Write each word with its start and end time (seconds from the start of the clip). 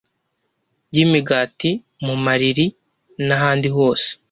Y 0.95 0.97
imigati 1.05 1.71
mu 2.05 2.15
mariri 2.25 2.65
n 3.25 3.29
ahandi 3.37 3.67
hose 3.75 4.09